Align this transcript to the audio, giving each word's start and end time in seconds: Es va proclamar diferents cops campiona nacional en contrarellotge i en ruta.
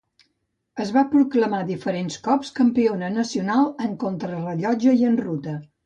Es 0.85 0.93
va 0.95 1.03
proclamar 1.11 1.59
diferents 1.67 2.17
cops 2.29 2.51
campiona 2.63 3.13
nacional 3.21 3.71
en 3.89 3.97
contrarellotge 4.07 5.01
i 5.05 5.11
en 5.13 5.25
ruta. 5.27 5.61